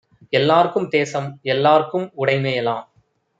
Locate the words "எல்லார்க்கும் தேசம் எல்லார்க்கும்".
0.33-2.07